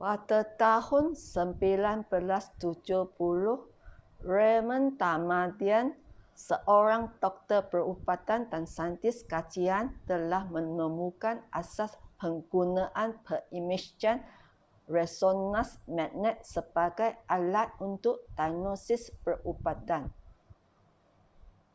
[0.00, 2.08] pada tahun 1970
[4.36, 5.86] raymond damadian
[6.48, 11.90] seorang doktor perubatan dan saintis kajian telah menemukan asas
[12.20, 14.16] penggunaan pengimejan
[14.96, 20.02] resonans magnet sebagai alat untuk diagnosis perubatan